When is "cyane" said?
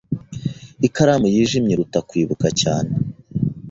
2.61-2.93